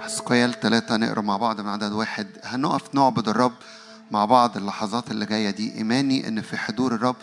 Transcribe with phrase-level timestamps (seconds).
[0.00, 2.26] حسقيال ثلاثة نقرأ مع بعض من عدد واحد.
[2.44, 3.52] هنقف نعبد الرب
[4.10, 5.74] مع بعض اللحظات اللي جاية دي.
[5.74, 7.16] إيماني إن في حضور الرب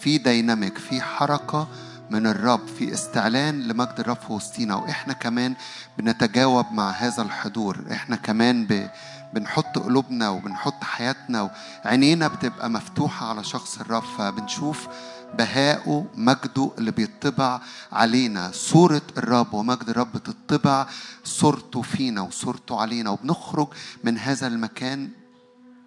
[0.00, 1.68] في ديناميك في حركة
[2.10, 4.76] من الرب في استعلان لمجد الرب في وسطينا.
[4.76, 5.54] وإحنا كمان
[5.98, 7.84] بنتجاوب مع هذا الحضور.
[7.92, 8.88] إحنا كمان ب...
[9.34, 11.50] بنحط قلوبنا وبنحط حياتنا
[11.84, 14.02] وعينينا بتبقى مفتوحة على شخص الرب.
[14.18, 14.88] فبنشوف
[15.34, 17.60] بهاءه مجده اللي بيطبع
[17.92, 18.50] علينا.
[18.52, 20.86] صورة الرب ومجد الرب بتطبع
[21.24, 23.68] صورته فينا وصورته علينا وبنخرج
[24.04, 25.10] من هذا المكان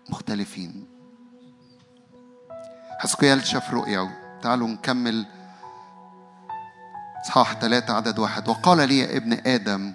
[0.09, 0.85] مختلفين.
[2.99, 4.09] حسقيال شاف رؤيا
[4.41, 5.25] تعالوا نكمل
[7.25, 8.47] إصحاح ثلاثة عدد واحد.
[8.47, 9.93] وقال لي يا ابن آدم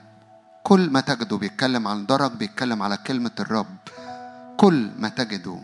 [0.62, 3.77] كل ما تجده بيتكلم عن درج بيتكلم على كلمة الرب.
[4.56, 5.58] كل ما تجده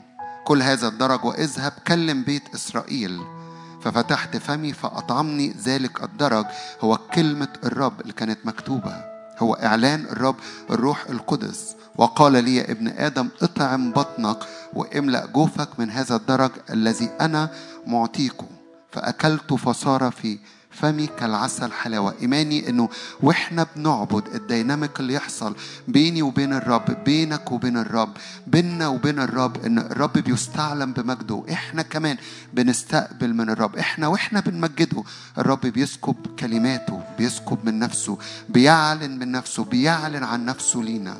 [0.44, 3.39] كل هذا الدرج واذهب كلم بيت إسرائيل.
[3.82, 6.46] ففتحت فمي فأطعمني ذلك الدرج.
[6.80, 9.04] هو كلمة الرب اللي كانت مكتوبة.
[9.38, 10.36] هو إعلان الرب
[10.70, 11.76] الروح القدس.
[11.96, 14.38] وقال لي يا ابن آدم اطعم بطنك
[14.74, 17.50] واملأ جوفك من هذا الدرج الذي أنا
[17.86, 18.46] معطيكم
[18.92, 20.38] فأكلت فصار في
[20.70, 22.88] فمي كالعسل حلاوة إيماني إنه
[23.22, 25.56] وإحنا بنعبد الديناميك اللي يحصل
[25.88, 31.44] بيني وبين الرب بينك وبين الرب بيننا وبين الرب إن الرب بيستعلم بمجده.
[31.52, 32.16] إحنا كمان
[32.54, 33.76] بنستقبل من الرب.
[33.76, 35.02] إحنا وإحنا بنمجده.
[35.38, 41.16] الرب بيسكب كلماته بيسكب من نفسه بيعلن من نفسه بيعلن عن نفسه لينا.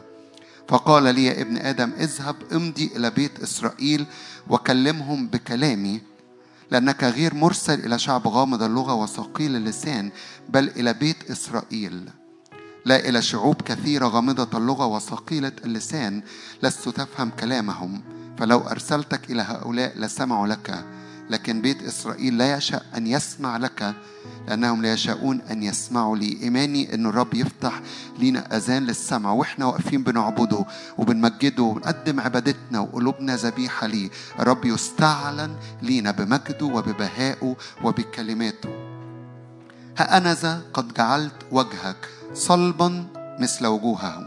[0.68, 4.06] فقال لي يا ابن آدم اذهب امضي إلى بيت إسرائيل
[4.48, 6.00] وكلمهم بكلامي.
[6.70, 10.10] لأنك غير مرسل إلى شعب غامض اللغة وثقيل اللسان
[10.48, 12.10] بل إلى بيت إسرائيل.
[12.84, 16.22] لا إلى شعوب كثيرة غامضة اللغة وثقيلة اللسان
[16.62, 18.02] لست تفهم كلامهم.
[18.38, 20.84] فلو أرسلتك إلى هؤلاء لسمعوا لك.
[21.30, 23.94] لكن بيت إسرائيل لا يشاء أن يسمع لك
[24.48, 26.38] لأنهم لا يشاءون أن يسمعوا لي.
[26.42, 27.80] إيماني أن الرب يفتح
[28.18, 30.64] لينا أذان للسمع وإحنا واقفين بنعبده
[30.98, 34.10] وبنمجده وبنقدم عبادتنا وقلوبنا ذبيحة ليه.
[34.40, 38.68] الرب يستعلن لينا بمجده وببهائه وبكلماته.
[39.98, 43.06] ها أنا ذا قد جعلت وجهك صلبا
[43.38, 44.26] مثل وجوههم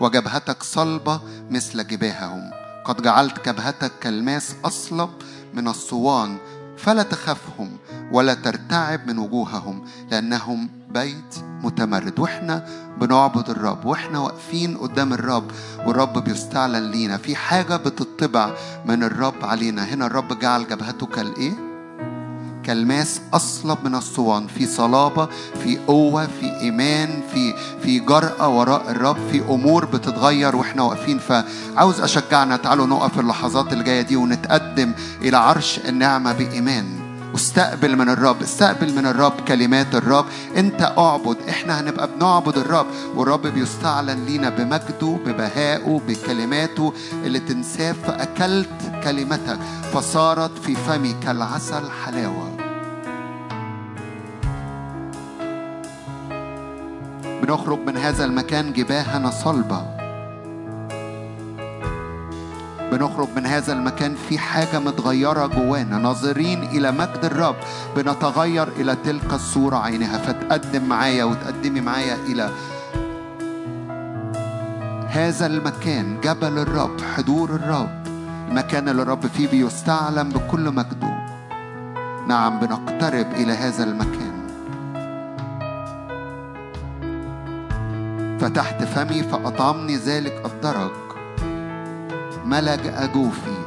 [0.00, 2.50] وجبهتك صلبة مثل جباههم.
[2.84, 5.10] قد جعلت جبهتك كالماس أصلب
[5.58, 6.36] من الصوان
[6.76, 7.70] فلا تخافهم
[8.12, 12.18] ولا ترتعب من وجوههم لأنهم بيت متمرد.
[12.18, 12.66] وإحنا
[13.00, 15.50] بنعبد الرب وإحنا واقفين قدام الرب
[15.86, 17.16] والرب بيستعلن لينا.
[17.16, 18.54] في حاجة بتطبع
[18.86, 19.84] من الرب علينا.
[19.84, 21.67] هنا الرب جعل جبهته كالإيه؟
[22.68, 25.28] كالماس أصلب من الصوان في صلابة
[25.62, 31.18] في قوة في إيمان في في جرأة وراء الرب في أمور بتتغير وإحنا واقفين.
[31.18, 34.92] فعاوز أشجعنا تعالوا نقف اللحظات اللي جاية دي ونتقدم
[35.22, 36.86] إلى عرش النعمة بإيمان.
[37.32, 40.24] واستقبل من الرب استقبل من الرب كلمات الرب.
[40.56, 42.86] أنت أعبد إحنا هنبقى بنعبد الرب.
[43.14, 46.92] والرب بيستعلن لينا بمجده ببهائه بكلماته
[47.24, 48.68] اللي تنساب فأكلت
[49.04, 49.58] كلمتك
[49.92, 52.57] فصارت في فمي كالعسل حلاوة.
[57.42, 59.82] بنخرج من هذا المكان جباهنا صلبة.
[62.92, 65.98] بنخرج من هذا المكان في حاجة متغيرة جوانا.
[65.98, 67.56] ناظرين إلى مجد الرب.
[67.96, 70.18] بنتغير إلى تلك الصورة عينها.
[70.18, 72.50] فتقدم معايا وتقدمي معايا إلى
[75.08, 78.06] هذا المكان جبل الرب حضور الرب.
[78.48, 81.18] المكان اللي الرب فيه بيستعلم بكل مجده.
[82.28, 84.27] نعم بنقترب إلى هذا المكان.
[88.48, 90.90] فتحت فمي فأطعمني ذلك الدرج.
[92.44, 93.58] ملأ جوفي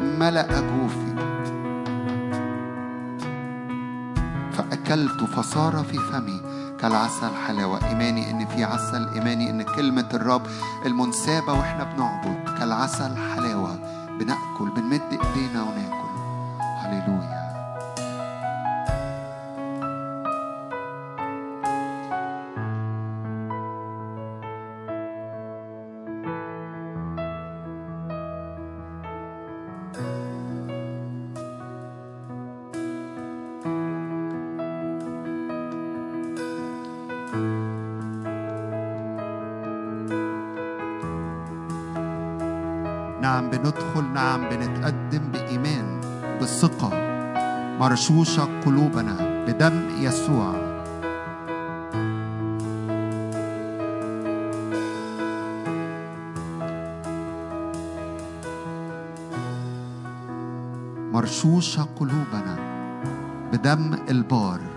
[0.00, 1.14] ملأ جوفي.
[4.52, 6.40] فأكلت فصار في فمي
[6.80, 10.42] كالعسل حلاوة إيماني إن في عسل إيماني إن كلمة الرب
[10.86, 13.78] المنسابة وإحنا بنعبد كالعسل حلاوة.
[14.18, 16.10] بنأكل بنمد إيدينا وناكل.
[16.78, 17.19] هللويا.
[44.50, 46.00] بنتقدم بإيمان
[46.42, 46.90] بثقة
[47.80, 50.54] مرشوشة قلوبنا بدم يسوع.
[61.12, 62.56] مرشوشة قلوبنا
[63.52, 64.69] بدم البار.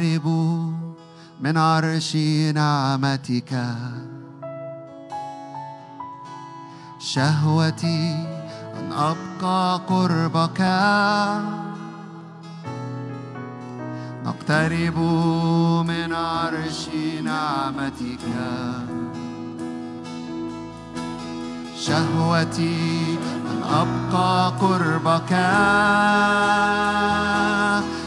[0.00, 0.26] نقترب
[1.40, 2.16] من عرش
[2.54, 3.52] نعمتك.
[6.98, 8.14] شهوتي
[8.78, 10.60] أن أبقى قربك.
[14.24, 14.98] نقترب
[15.90, 16.88] من عرش
[17.24, 18.26] نعمتك.
[21.76, 23.18] شهوتي
[23.50, 25.32] أن أبقى قربك.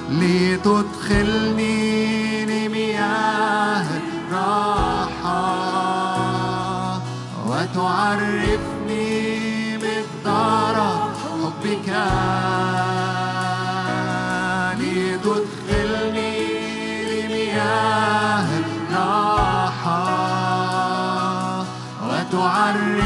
[0.10, 1.73] لتدخلني
[7.76, 10.78] تعرفني مقدار
[11.24, 11.90] حبك.
[14.80, 16.36] لتدخلني
[17.04, 20.04] لمياه الراحة.
[22.10, 23.03] وتعرفني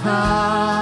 [0.00, 0.77] power.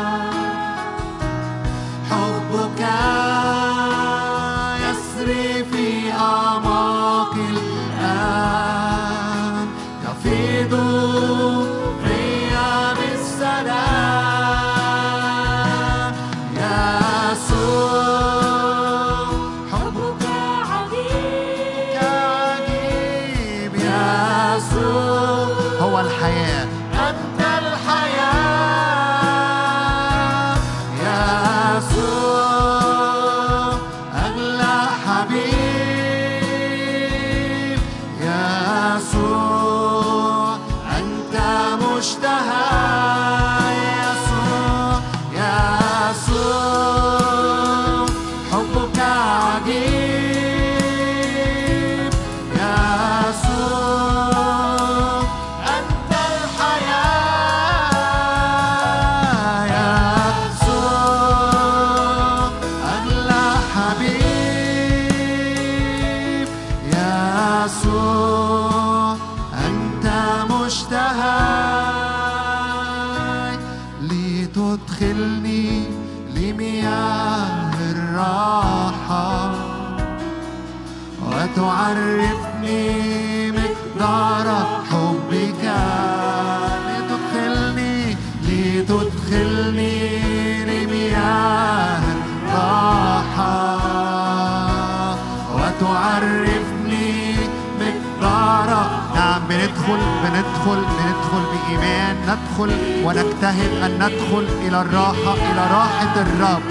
[101.66, 102.70] بالإيمان ندخل
[103.04, 106.62] ونجتهد أن ندخل إلى الراحة إلى راحة الرب.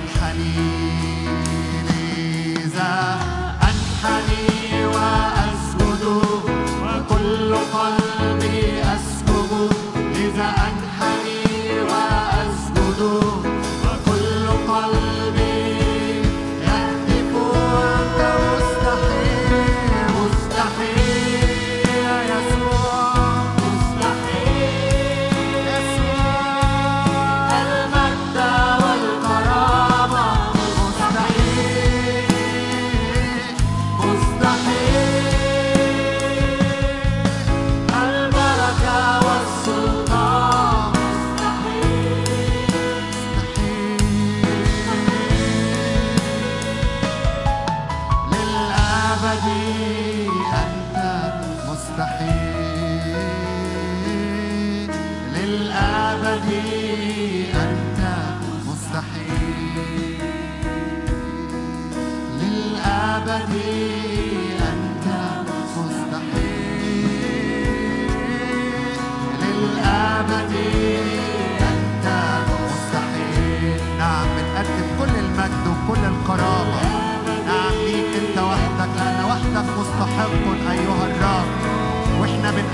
[0.09, 1.93] حنيني
[2.75, 3.32] ذا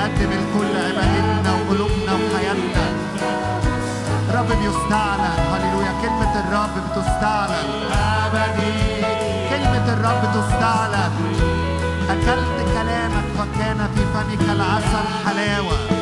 [0.10, 2.86] نقدم الكل عبادتنا وقلوبنا وحياتنا.
[4.34, 5.94] رب بيستعلن هللويا.
[6.02, 7.68] كلمة الرب بتستعلن
[8.26, 9.02] أبدي.
[9.50, 11.12] كلمة الرب تستعلن
[12.10, 15.99] أكلت كلامك وكان في فمك العسل حلاوة.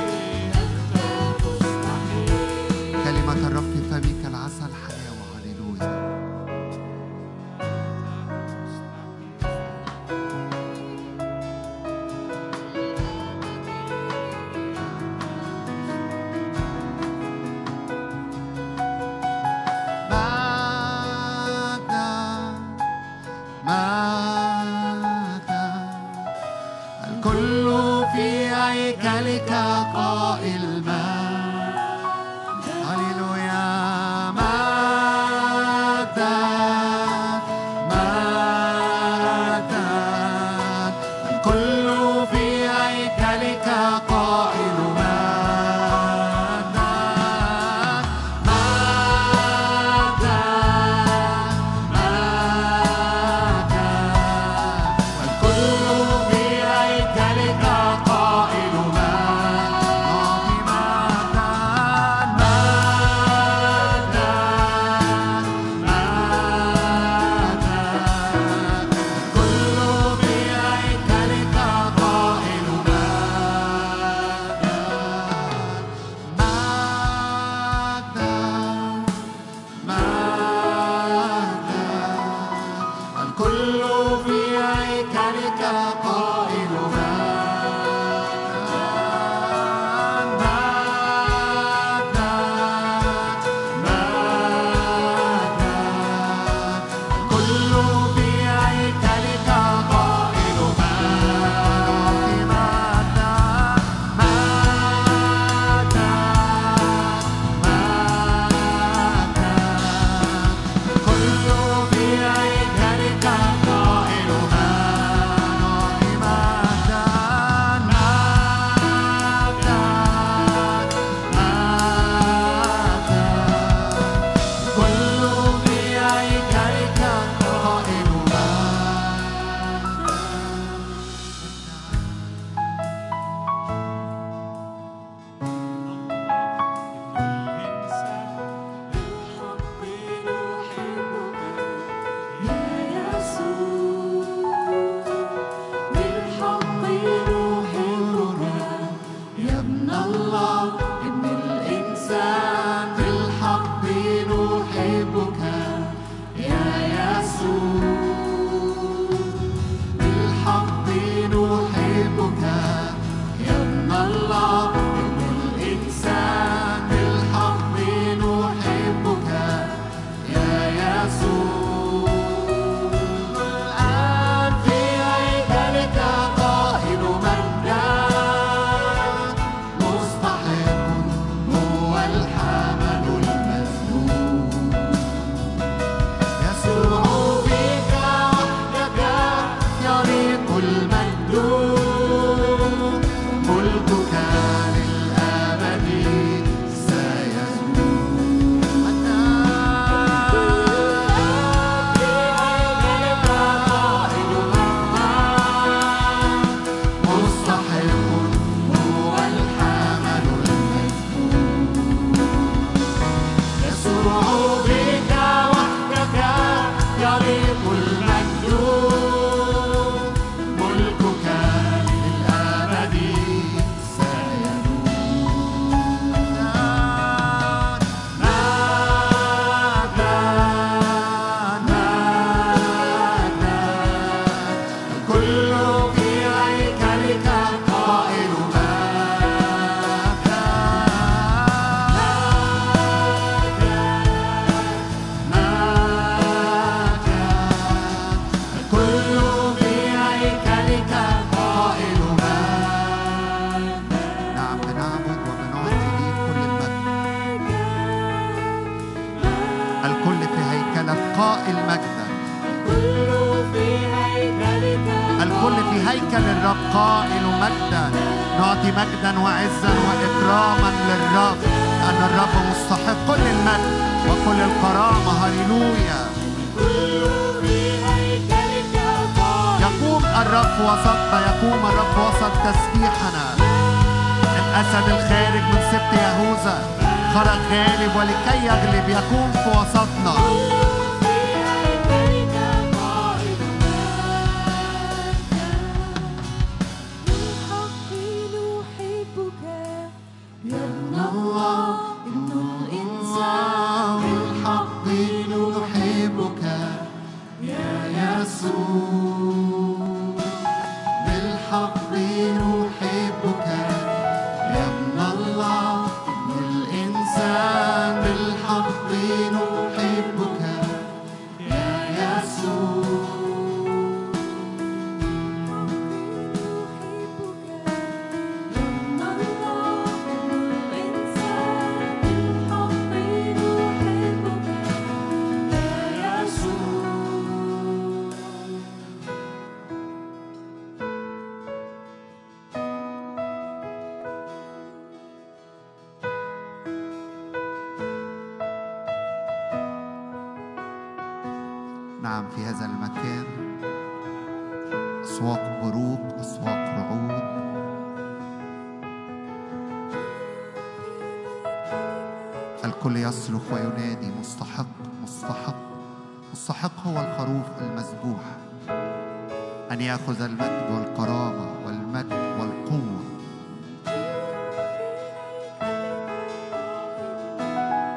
[369.97, 373.03] أن يأخذ المجد والكرامة والمجد والقوة.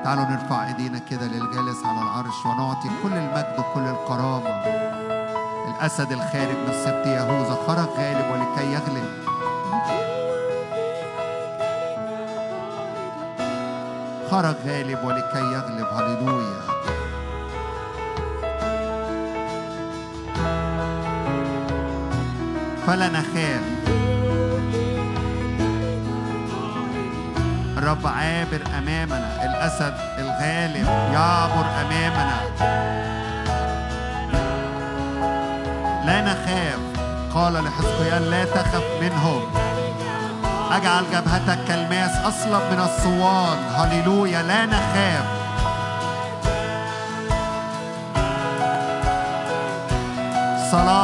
[0.05, 4.51] تعالوا نرفع إيدينا كده للجالس على العرش ونعطي كل المجد وكل الكرامة.
[5.71, 9.11] الأسد الخارج من سبط يهوذا خرج غالب ولكي يغلب.
[14.31, 15.87] خرج غالب ولكي يغلب.
[15.87, 16.70] هللويا.
[22.91, 23.63] فلا نخاف.
[27.79, 32.41] الرب عابر أمامنا الأسد الغالب يعبر أمامنا.
[36.07, 36.81] لا نخاف
[37.35, 39.43] قال لحزقيال لا تخف منهم.
[40.71, 45.25] أجعل جبهتك كالماس أصلب من الصوان هللويا لا نخاف.
[50.71, 51.00] صلابة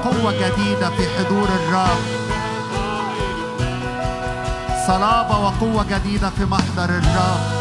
[0.00, 2.00] وقوة جديدة في حضور الرب
[4.86, 7.59] صلابة وقوة جديدة في محضر الرب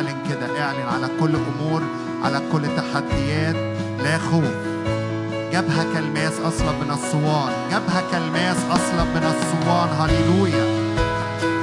[0.00, 1.82] اعلن كده اعلن على كل أمور
[2.24, 3.56] على كل تحديات.
[4.04, 4.44] لا خوف
[5.52, 9.88] جبهة كالماس أصلب من الصوان جبهة كالماس أصلب من الصوان.
[9.88, 10.64] هللويا.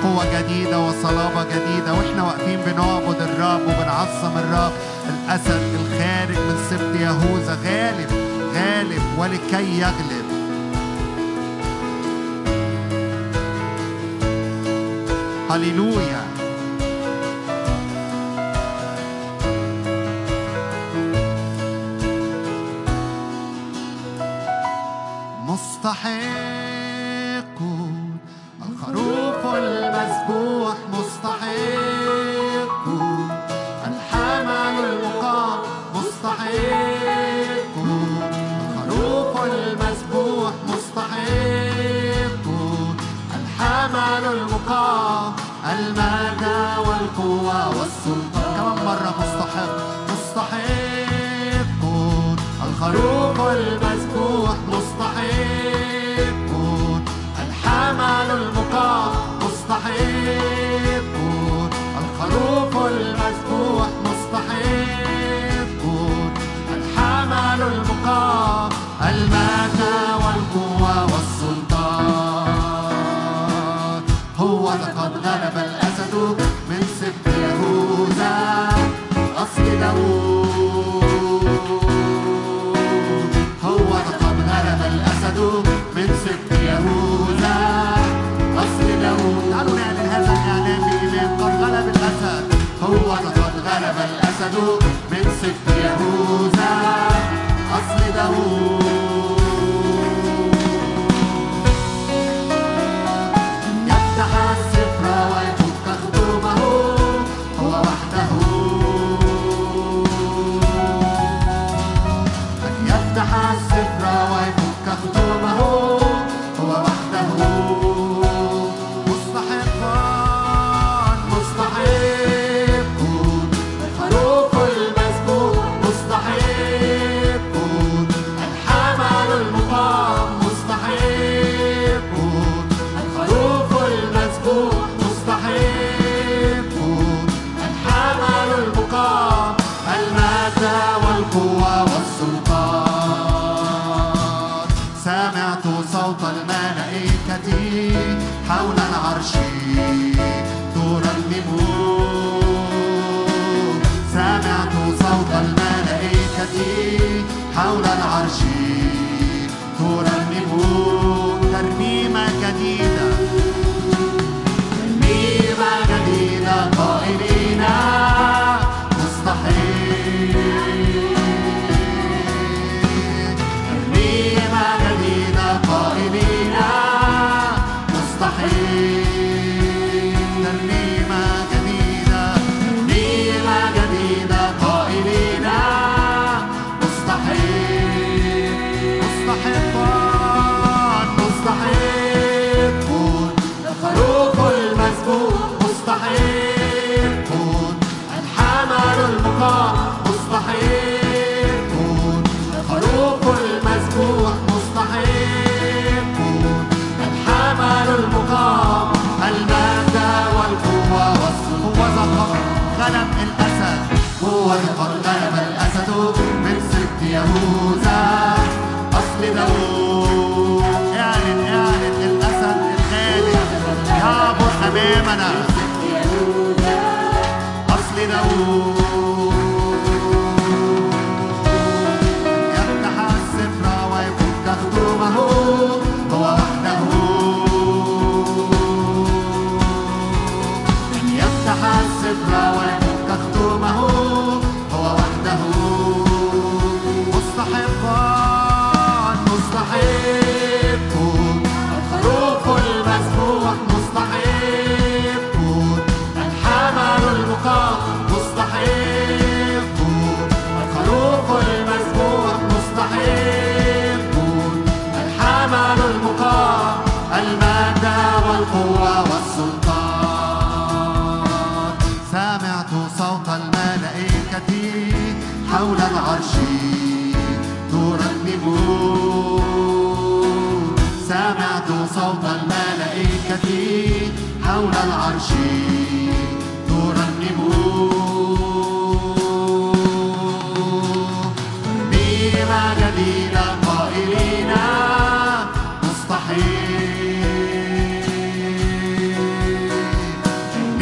[0.04, 4.71] قوة جديدة وصلابة جديدة وإحنا واقفين بنعبد الرب وبنعظم الرب.
[5.10, 8.10] الأسد الخارج من سبط يهوذا غالب
[8.56, 10.28] غالب ولكي يغلب.
[15.50, 16.37] هللويا.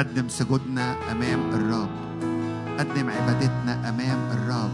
[0.00, 1.90] نقدم سجودنا أمام الرب.
[2.68, 4.70] نقدم عبادتنا أمام الرب.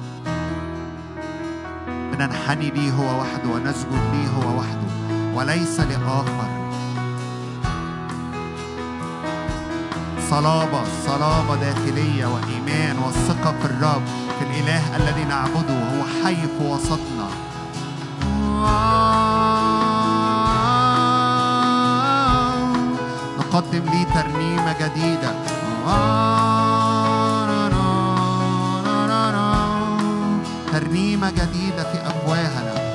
[2.12, 4.88] بننحني ليه هو وحده ونسجد ليه هو وحده.
[5.34, 6.50] وليس لآخر.
[10.30, 14.02] صلابة صلابة داخلية وإيمان والثقة في الرب
[14.38, 17.15] في الإله الذي نعبده هو حي في وسطنا.
[23.56, 25.30] نقدم لي ترنيمة جديدة.
[30.72, 32.85] ترنيمة جديدة في أفواهنا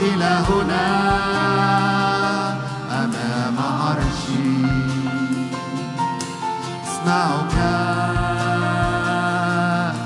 [0.00, 0.86] إلى هنا
[3.04, 4.48] أمام عرشي.
[6.84, 7.56] أسمعك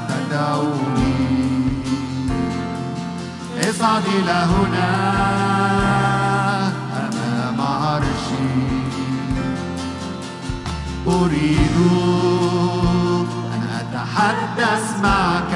[0.08, 1.22] تدعوني
[3.70, 4.90] اصعد إلى هنا
[7.04, 8.52] أمام عرشي.
[11.06, 11.76] أريد
[13.54, 15.52] أن أتحدث معك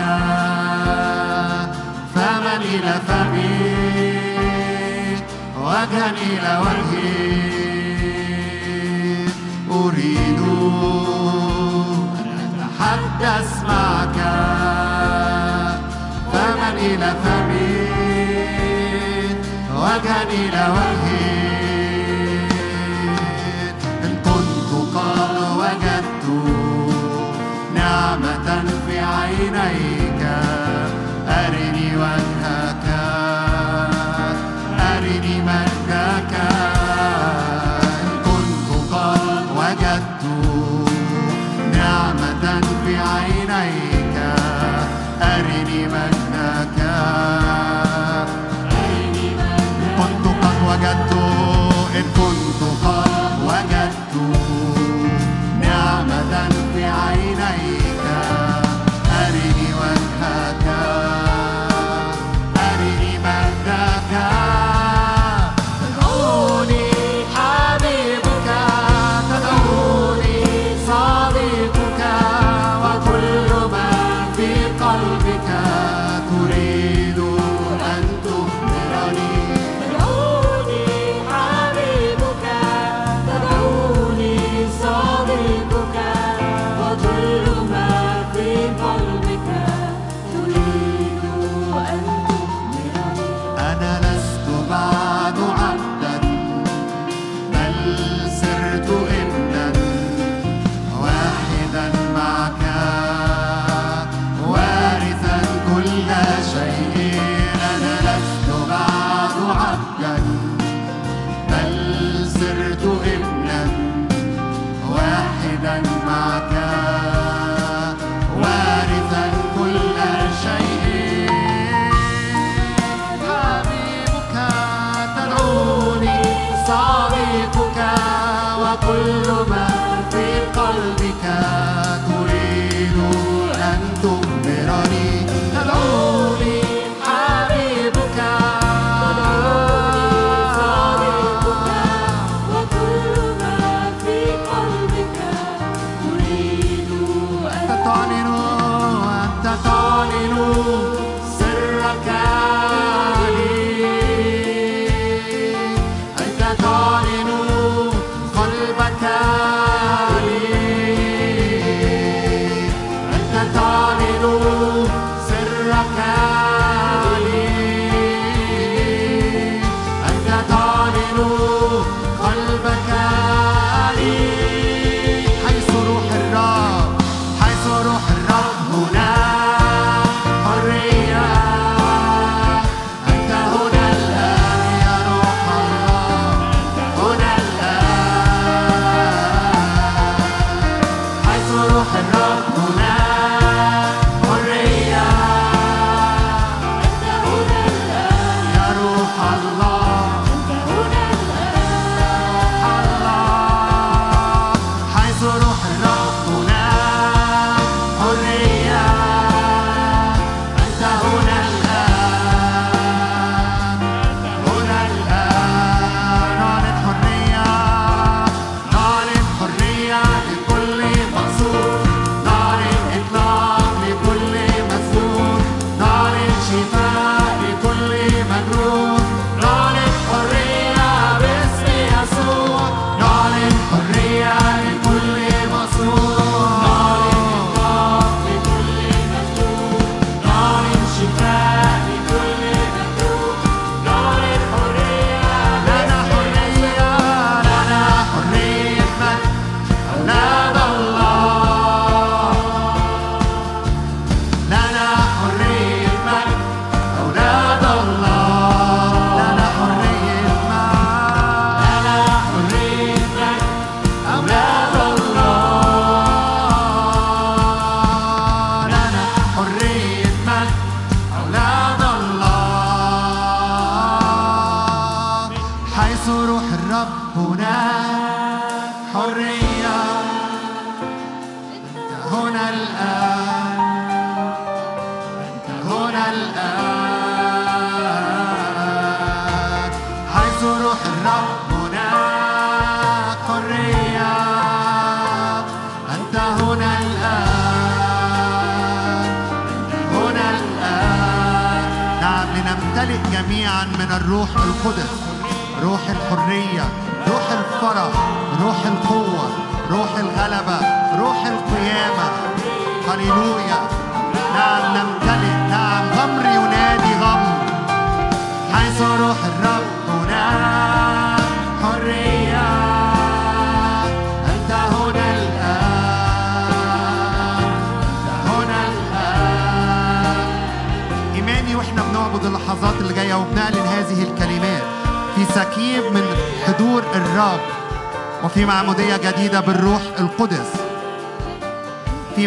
[2.14, 3.25] فمن إلى فمن
[5.76, 7.66] وجميل والهيب
[9.70, 10.40] أريد
[12.20, 14.18] أن أتحدث معك
[16.32, 17.86] فمن إلى فمي؟
[19.74, 21.45] وجميل والهيب
[51.96, 52.25] and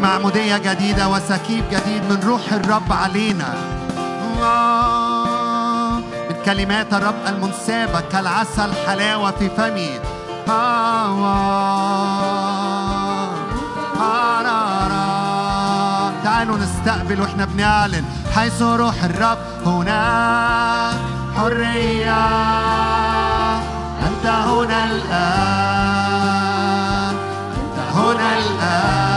[0.02, 3.54] معمودية جديدة وسكيب جديد من روح الرب علينا.
[6.30, 10.00] من كلمات الرب المنسابة كالعسل حلاوة في فمي.
[16.24, 20.94] تعالوا نستقبل وإحنا بنعلن حيث روح الرب هنا
[21.38, 22.26] حرية
[24.08, 25.20] أنت هنا الآن.
[27.56, 29.09] أنت هنا الآن.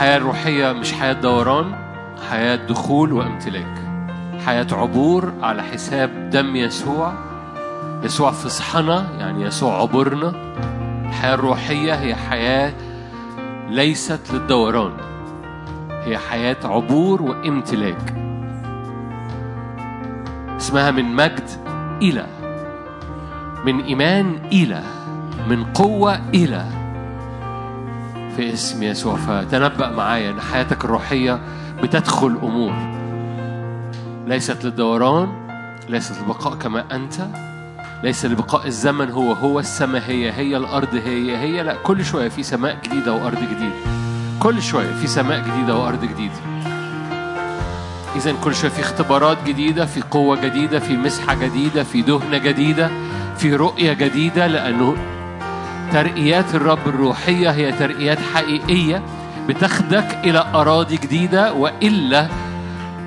[0.00, 1.74] الحياة الروحية مش حياة دوران
[2.30, 3.74] حياة دخول وامتلاك.
[4.46, 7.12] حياة عبور على حساب دم يسوع.
[8.02, 10.32] يسوع فصحنا يعني يسوع عبرنا
[11.04, 12.72] الحياة الروحية هي حياة
[13.68, 14.92] ليست للدوران.
[15.90, 18.14] هي حياة عبور وامتلاك.
[20.56, 21.50] اسمها من مجد
[22.02, 22.26] إلى
[23.64, 24.82] من إيمان إلى
[25.48, 26.79] من قوة إلى.
[28.40, 29.16] في اسم يسوع.
[29.16, 31.40] فتنبأ معايا إن حياتك الروحية
[31.82, 32.72] بتدخل أمور.
[34.26, 35.28] ليست للدوران
[35.88, 37.14] ليست للبقاء كما أنت
[38.02, 42.42] ليس لبقاء الزمن هو هو السماء هي هي الأرض هي هي لا كل شوية في
[42.42, 43.76] سماء جديدة وأرض جديدة.
[44.38, 46.40] كل شوية في سماء جديدة وأرض جديدة.
[48.16, 52.90] إذا كل شوية في اختبارات جديدة في قوة جديدة في مسحة جديدة في دهنة جديدة
[53.36, 54.96] في رؤية جديدة لأنه
[55.92, 59.02] ترقيات الرب الروحية هي ترقيات حقيقية
[59.48, 62.28] بتاخدك إلى أراضي جديدة وإلا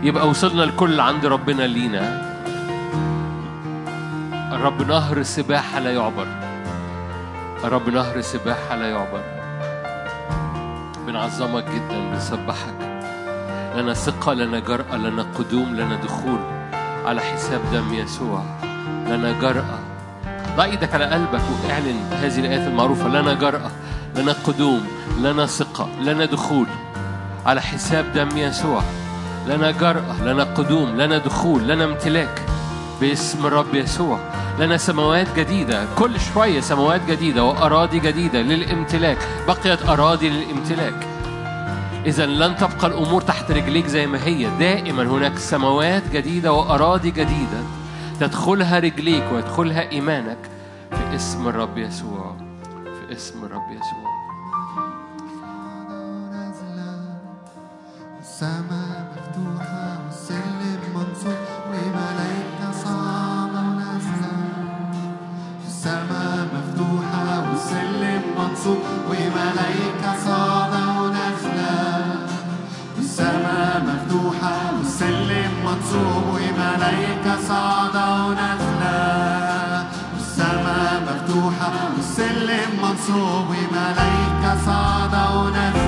[0.03, 2.33] يبقى وصلنا الكل عند ربنا لينا.
[4.51, 6.27] الرب نهر سباحة لا يعبر.
[7.63, 9.21] الرب نهر سباحة لا يعبر.
[11.07, 12.79] بنعظمك جدا بنسبحك.
[13.75, 16.39] لنا ثقة لنا جرأة لنا قدوم لنا دخول
[17.05, 18.43] على حساب دم يسوع.
[19.07, 19.92] لنا جرأة.
[20.57, 23.07] ضع إيدك على قلبك واعلن هذه الآيات المعروفة.
[23.07, 23.71] لنا جرأة
[24.15, 24.87] لنا قدوم
[25.19, 26.67] لنا ثقة لنا دخول.
[27.45, 28.81] على حساب دم يسوع.
[29.47, 32.41] لنا جرأة لنا قدوم لنا دخول لنا امتلاك
[33.01, 34.19] باسم الرب يسوع.
[34.59, 39.17] لنا سماوات جديدة كل شوية سماوات جديدة وأراضي جديدة للامتلاك.
[39.47, 41.07] بقيت أراضي للامتلاك.
[42.05, 44.49] إذا لن تبقى الأمور تحت رجليك زي ما هي.
[44.59, 47.61] دائما هناك سماوات جديدة وأراضي جديدة.
[48.23, 50.37] تدخلها رجليك ويدخلها إيمانك
[50.91, 52.35] في اسم الرب يسوع.
[52.83, 54.12] في اسم الرب يسوع.
[77.43, 79.85] وملايكة صاعدة ونازلة
[80.19, 83.45] السماء مفتوحة والسلم منصوب.
[83.49, 85.82] وملايكة صاعدة ونازلة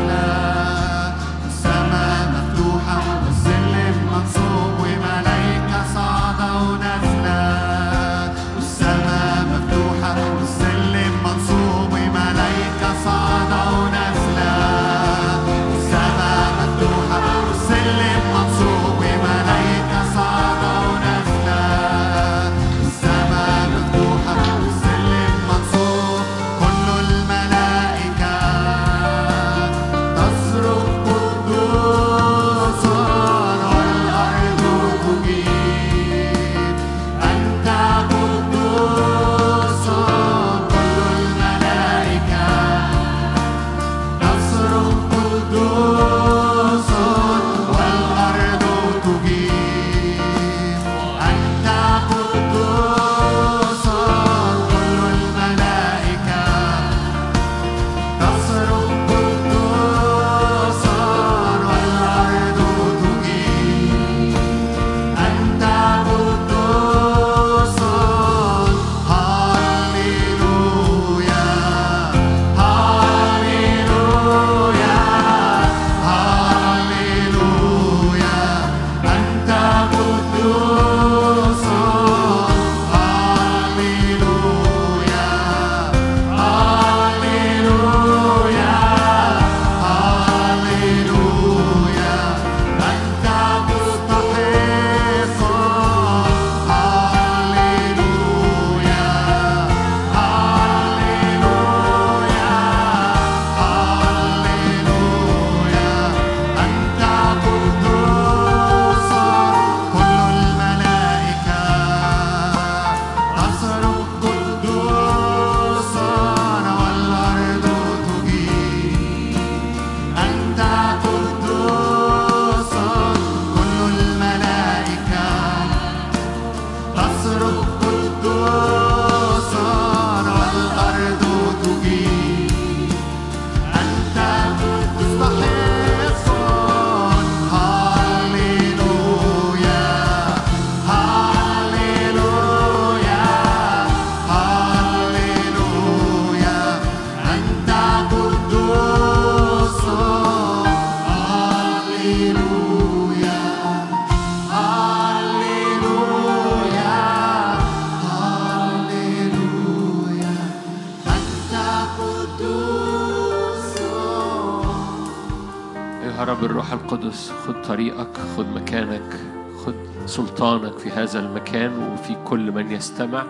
[171.06, 173.24] هذا المكان وفي كل من يستمع.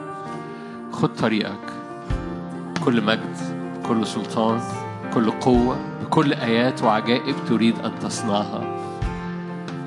[0.91, 1.67] خد طريقك.
[2.85, 3.37] كل مجد
[3.87, 4.61] كل سلطان
[5.13, 8.63] كل قوة بكل آيات وعجائب تريد أن تصنعها.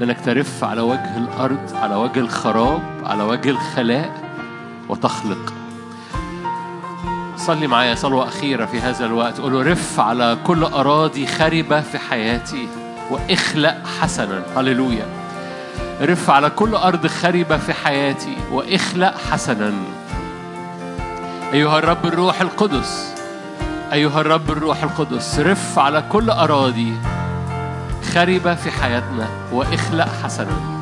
[0.01, 4.11] لأنك ترف على وجه الأرض على وجه الخراب على وجه الخلاء
[4.89, 5.55] وتخلق.
[7.37, 9.41] صلي معايا صلوة أخيرة في هذا الوقت.
[9.41, 12.69] قول رف على كل أراضي خربة في حياتي.
[13.11, 14.43] واخلق حسنا.
[14.57, 15.18] هللويا.
[16.01, 19.73] رف على كل أرض خربة في حياتي واخلق حسنا.
[21.53, 23.15] أيها الرب الروح القدس
[23.93, 26.93] أيها الرب الروح القدس رف على كل أراضي
[28.15, 30.79] خربة في حياتنا واخلق حسنا.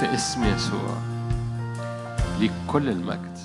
[0.00, 0.96] في اسم يسوع
[2.40, 3.37] ليك كل المجد.